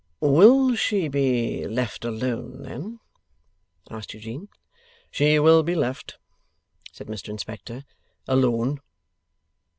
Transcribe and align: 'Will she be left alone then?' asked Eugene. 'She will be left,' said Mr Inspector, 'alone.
'Will 0.19 0.73
she 0.75 1.07
be 1.09 1.67
left 1.67 2.03
alone 2.03 2.63
then?' 2.63 2.99
asked 3.91 4.15
Eugene. 4.15 4.49
'She 5.11 5.37
will 5.37 5.61
be 5.61 5.75
left,' 5.75 6.17
said 6.91 7.05
Mr 7.05 7.29
Inspector, 7.29 7.83
'alone. 8.27 8.79